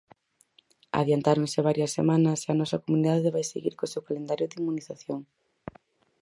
[0.99, 5.19] Adiantáronse varias semanas e a nosa comunidade vai seguir co seu calendario de inmunización.